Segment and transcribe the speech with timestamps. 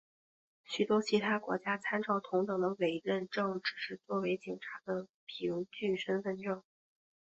[0.63, 6.63] 许多其他国家参照同等的委任证只是作为警察的凭据身份证。